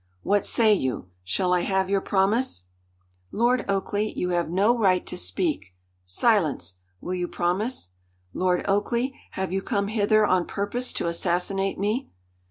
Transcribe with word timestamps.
What 0.23 0.47
say 0.47 0.73
you? 0.73 1.11
Shall 1.23 1.53
I 1.53 1.59
have 1.59 1.87
your 1.87 2.01
promise?" 2.01 2.63
"Lord 3.31 3.63
Oakleigh, 3.69 4.11
you 4.15 4.29
have 4.29 4.49
no 4.49 4.75
right 4.75 5.05
to 5.05 5.15
speak" 5.15 5.75
"Silence! 6.07 6.77
Will 7.01 7.13
you 7.13 7.27
promise?" 7.27 7.89
"Lord 8.33 8.65
Oakleigh, 8.67 9.11
have 9.33 9.53
you 9.53 9.61
come 9.61 9.89
hither 9.89 10.25
on 10.25 10.47
purpose 10.47 10.91
to 10.93 11.07
assassinate 11.07 11.77
me?" 11.77 12.09